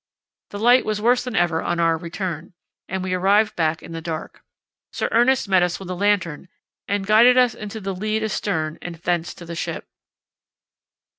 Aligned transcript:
The 0.49 0.57
light 0.57 0.83
was 0.83 0.99
worse 0.99 1.23
than 1.23 1.35
ever 1.35 1.61
on 1.61 1.79
our 1.79 1.95
return, 1.95 2.55
and 2.87 3.03
we 3.03 3.13
arrived 3.13 3.55
back 3.55 3.83
in 3.83 3.91
the 3.91 4.01
dark. 4.01 4.41
Sir 4.91 5.07
Ernest 5.11 5.47
met 5.47 5.61
us 5.61 5.77
with 5.79 5.91
a 5.91 5.93
lantern 5.93 6.49
and 6.87 7.05
guided 7.05 7.37
us 7.37 7.53
into 7.53 7.79
the 7.79 7.93
lead 7.93 8.23
astern 8.23 8.79
and 8.81 8.95
thence 8.95 9.35
to 9.35 9.45
the 9.45 9.53
ship." 9.53 9.85